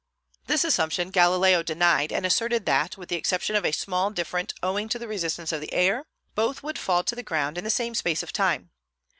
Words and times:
This 0.47 0.63
assumption 0.63 1.11
Galileo 1.11 1.61
denied, 1.61 2.11
and 2.11 2.25
asserted 2.25 2.65
that, 2.65 2.97
with 2.97 3.09
the 3.09 3.17
exception 3.17 3.55
of 3.55 3.63
a 3.63 3.71
small 3.71 4.09
different 4.09 4.51
owing 4.63 4.89
to 4.89 4.97
the 4.97 5.07
resistance 5.07 5.51
of 5.51 5.61
the 5.61 5.71
air, 5.71 6.05
both 6.33 6.63
would 6.63 6.79
fall 6.79 7.03
to 7.03 7.13
the 7.15 7.21
ground 7.21 7.55
in 7.55 7.63
the 7.63 7.69
same 7.69 7.93
space 7.93 8.23
of 8.23 8.33
time. 8.33 8.71